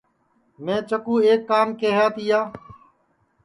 [0.63, 2.39] میں چکُُو ایک کام کیہیا تیا